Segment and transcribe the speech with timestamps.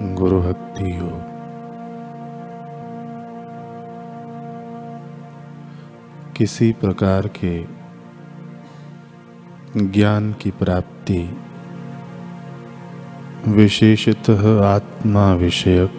[0.00, 1.10] गुरु भक्ति हो।
[6.36, 7.64] किसी प्रकार के
[9.76, 11.36] ज्ञान की प्राप्ति
[13.48, 15.92] विशेषतः आत्मा विषयक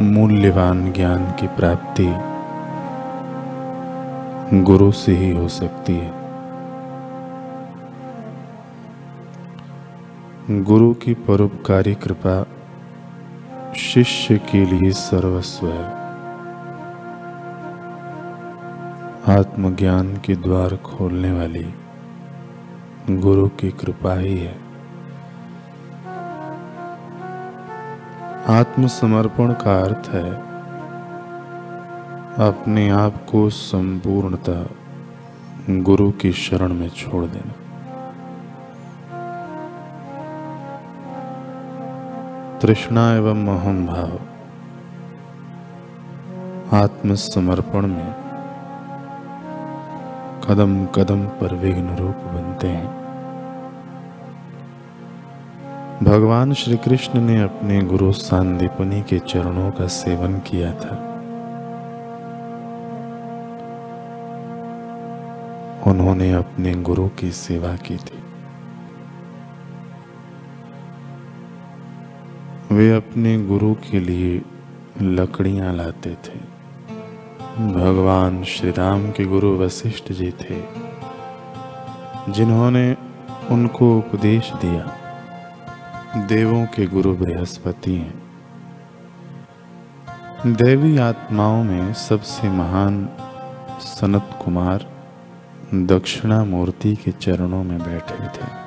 [0.00, 2.12] मूल्यवान ज्ञान की प्राप्ति
[4.60, 6.22] गुरु से ही हो सकती है।
[10.62, 12.46] गुरु की परोपकारी कृपा
[13.76, 15.84] शिष्य के लिए सर्वस्व है।
[19.38, 21.74] आत्मज्ञान के द्वार खोलने वाली
[23.10, 24.56] गुरु की कृपा ही है।
[28.48, 30.32] आत्मसमर्पण का अर्थ है
[32.48, 34.66] अपने आप को संपूर्णतः
[35.70, 37.61] गुरु की शरण में छोड़ देना।
[42.62, 44.20] तृष्णा एवं मोहम भाव।
[46.76, 48.14] आत्मसमर्पण में
[50.48, 52.86] कदम कदम पर विघ्न रूप बनते हैं।
[56.02, 60.96] भगवान श्री कृष्ण ने अपने गुरु सांदीपनी के चरणों का सेवन किया था।
[65.90, 68.31] उन्होंने अपने गुरु की सेवा की थी।
[72.72, 74.42] वे अपने गुरु के लिए
[75.02, 76.38] लकड़ियाँ लाते थे।
[77.72, 80.60] भगवान श्री राम के गुरु वशिष्ठ जी थे,
[82.28, 82.96] जिन्होंने
[83.50, 88.22] उनको उपदेश दिया, देवों के गुरु बृहस्पति हैं।
[90.46, 93.08] देवी आत्माओं में सबसे महान
[93.80, 94.90] सनत कुमार
[95.74, 98.61] दक्षिणा मूर्ति के चरणों में बैठे थे।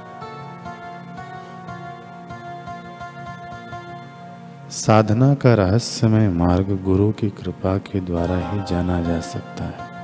[4.86, 9.96] साधना का रहस्यमय मार्ग गुरु की कृपा के द्वारा ही जाना जा सकता है।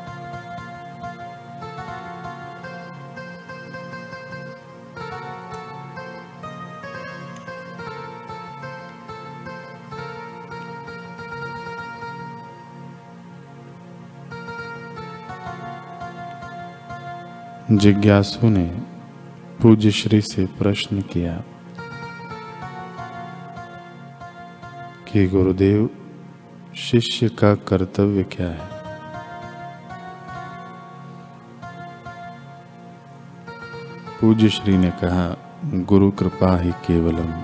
[17.78, 18.82] जिज्ञासु ने
[19.62, 21.44] पूज्य श्री से प्रश्न किया
[25.14, 25.90] कि गुरुदेव,
[26.76, 28.82] शिष्य का कर्तव्य क्या है?
[34.22, 37.42] पूज्य श्री ने कहा, गुरु कृपा ही केवलम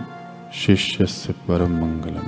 [0.54, 2.28] शिष्य से परम मंगलम।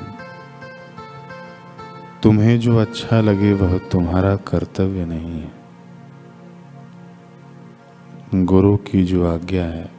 [2.24, 5.52] तुम्हें जो अच्छा लगे वह तुम्हारा कर्तव्य नहीं है।
[8.46, 9.99] गुरु की जो आज्ञा है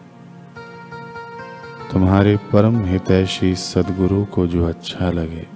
[1.93, 5.47] तुम्हारे परम हितैषी सदगुरु को जो अच्छा लगे,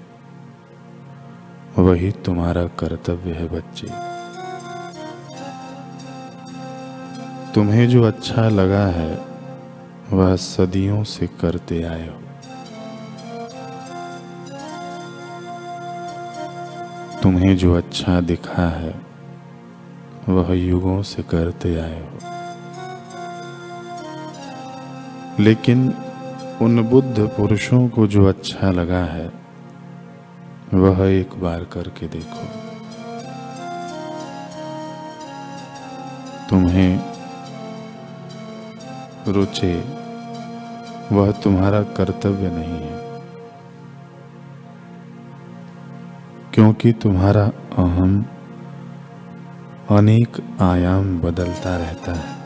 [1.78, 3.88] वही तुम्हारा कर्तव्य है बच्चे।
[7.54, 9.20] तुम्हें जो अच्छा लगा है,
[10.12, 12.20] वह सदियों से करते आए हो।
[17.22, 18.94] तुम्हें जो अच्छा दिखा है,
[20.28, 22.08] वह युगों से करते आए हो।
[25.40, 25.94] लेकिन
[26.62, 29.31] उन बुद्ध पुरुषों को जो अच्छा लगा है,
[30.75, 32.47] वह एक बार करके देखो।
[36.50, 37.00] तुम्हें
[39.28, 39.75] रुचे,
[41.12, 43.03] वह तुम्हारा कर्तव्य नहीं है,
[46.54, 47.44] क्योंकि तुम्हारा
[47.78, 48.25] अहम
[49.91, 52.44] अनेक आयाम बदलता रहता है।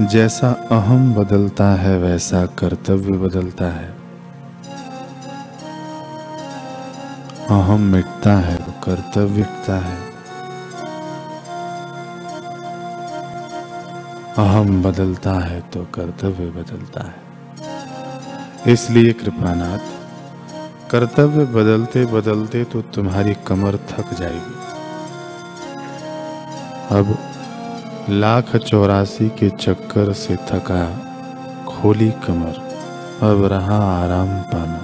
[0.00, 3.88] जैसा अहम बदलता है, वैसा कर्तव्य बदलता है।
[7.50, 9.96] अहम मिटता है तो कर्तव्य मिटता है।
[14.38, 19.78] अहम बदलता है तो कर्तव्य बदलता है। इसलिए कृपानाथ,
[20.90, 24.56] कर्तव्य बदलते बदलते तो तुम्हारी कमर थक जाएगी।
[26.90, 27.18] अब
[28.10, 30.96] लाख चौरासी के चक्कर से थका
[31.68, 32.78] खोली कमर,
[33.22, 34.80] अब रहा आराम पाना।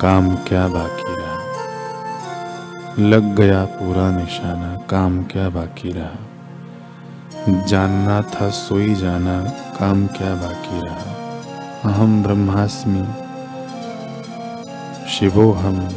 [0.00, 1.38] काम क्या बाकी रहा?
[3.08, 7.64] लग गया पूरा निशाना, काम क्या बाकी रहा?
[7.66, 9.40] जानना था सोई जाना,
[9.80, 11.14] काम क्या बाकी रहा?
[11.90, 13.06] अहम ब्रह्मास्मि,
[15.10, 15.88] शिवो हम,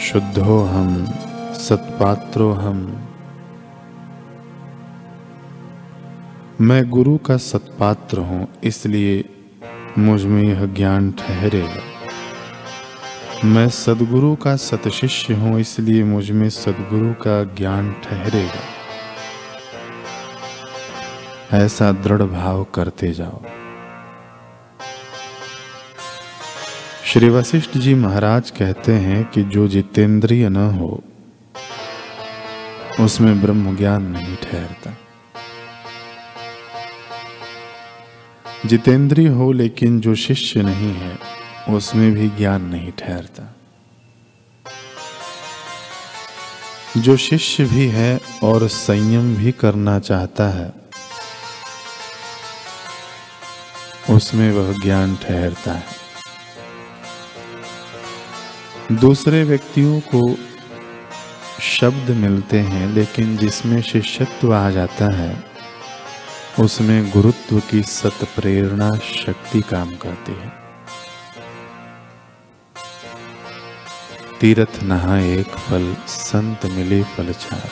[0.00, 1.06] शुद्धो हम,
[1.54, 3.08] सत्पात्रो हम
[6.62, 9.24] मैं गुरु का सत्पात्र हूँ, इसलिए
[9.98, 11.80] मुझमें यह ज्ञान ठहरेगा।
[13.44, 18.62] मैं सदगुरु का सतशिष्य हूँ, इसलिए मुझमें सदगुरु का ज्ञान ठहरेगा।
[21.58, 23.42] ऐसा दृढ़ भाव करते जाओ।
[27.04, 31.02] श्री वशिष्ठ जी महाराज कहते हैं कि जो जितेंद्रिय न हो,
[33.00, 34.90] उसमें ब्रह्म ज्ञान नहीं ठहरता।
[38.66, 41.18] जितेंद्रिय हो लेकिन जो शिष्य नहीं है,
[41.68, 43.56] उसमें भी ज्ञान नहीं ठहरता।
[46.96, 50.72] जो शिष्य भी है और संयम भी करना चाहता है,
[54.10, 56.02] उसमें वह ज्ञान ठहरता है।
[58.92, 60.36] दूसरे व्यक्तियों को
[61.60, 65.51] शब्द मिलते हैं, लेकिन जिसमें शिष्यत्व आ जाता है
[66.60, 70.52] उसमें गुरुत्व की सत प्रेरणा शक्ति काम करती है।
[74.40, 77.70] तीर्थ नहा एक फल, संत मिले फल छार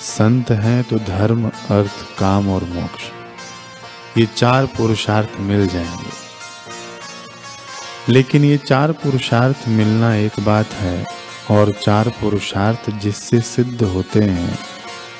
[0.00, 3.02] संत हैं तो धर्म, अर्थ, काम और मोक्ष।
[4.18, 6.10] ये चार पुरुषार्थ मिल जाएँगे।
[8.12, 11.06] लेकिन ये चार पुरुषार्थ मिलना एक बात है,
[11.50, 14.58] और चार पुरुषार्थ जिससे सिद्ध होते हैं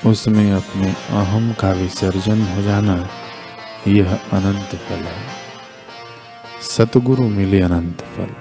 [0.07, 3.09] उसमें अपने अहम का विसर्जन हो जाना
[3.89, 5.29] यह अनंत फल है।
[6.63, 8.35] सतगुरु मिले अनंत फल।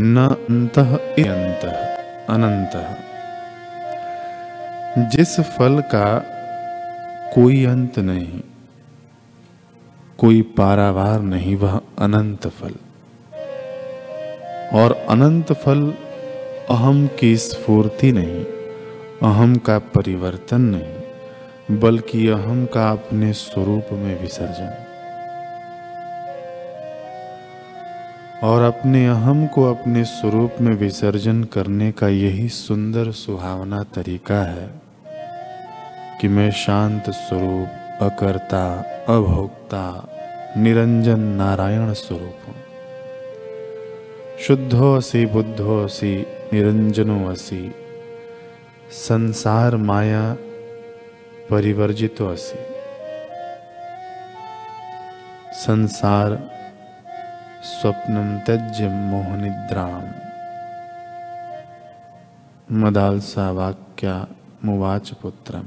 [0.00, 1.64] न अंत अंत,
[2.30, 2.98] अनंत।
[5.12, 6.18] जिस फल का
[7.34, 8.40] कोई अंत नहीं,
[10.18, 12.74] कोई पारावार नहीं, वह अनंत फल।
[14.74, 15.94] और अनंत फल
[16.70, 18.59] अहम की स्फूर्ति नहीं।
[19.22, 24.86] अहम का परिवर्तन नहीं, बल्कि अहम का अपने स्वरूप में विसर्जन।
[28.42, 34.70] और अपने अहम को अपने स्वरूप में विसर्जन करने का यही सुंदर सुहावना तरीका है
[36.20, 37.68] कि मैं शांत स्वरूप,
[38.00, 40.08] अकर्ता, अभोक्ता,
[40.56, 42.56] निरंजन नारायण स्वरूप हूँ।
[44.46, 47.74] शुद्धो असी, बुद्धो असी, निरंजनो असी
[48.92, 50.36] संसार माया
[51.50, 52.58] परिवर्जितो असी।
[55.52, 56.50] संसार
[57.62, 60.10] स्वप्नम त्यज मोहनिद्राम।
[62.72, 64.26] मदालसा वाक्या
[64.64, 65.62] मुवाच पुत्रम।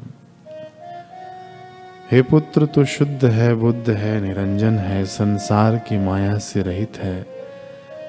[2.12, 7.28] हे पुत्र तो शुद्ध है, बुद्ध है, निरंजन है, संसार की माया से रहित है।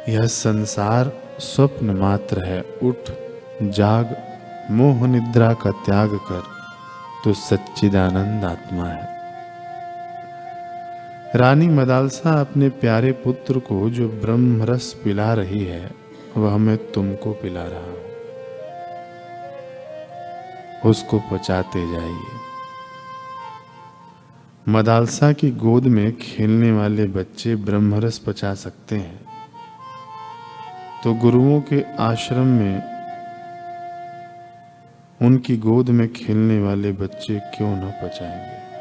[0.09, 2.97] यह संसार स्वप्न मात्र है। उठ,
[3.63, 4.17] जाग
[4.71, 6.43] मोह निद्रा का त्याग कर
[7.25, 9.15] तो सच्चिदानंद आत्मा है।
[11.37, 15.91] रानी मदालसा अपने प्यारे पुत्र को जो ब्रह्म रस पिला रही है,
[16.37, 18.05] वह मैं तुमको पिला रहा हूँ।
[20.91, 22.27] उसको पचाते जाइए।
[24.69, 29.21] मदालसा की गोद में खेलने वाले बच्चे ब्रह्मरस पचा सकते हैं।
[31.05, 32.94] तो गुरुओं के आश्रम में
[35.23, 38.74] उनकी गोद में खेलने वाले बच्चे क्यों न पचाएँगे?